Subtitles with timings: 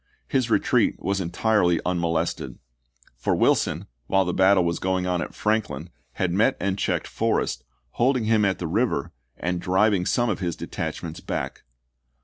[0.27, 2.57] His retreat was entirely un molested;
[3.19, 5.29] for Wilson, while the battle was going 22 ABKAHAM LINCOLN chap.
[5.29, 5.45] i.
[5.45, 10.07] on at Franklin, had met and checked Forrest, holding him at the river and driving
[10.07, 11.65] some of his detachments back.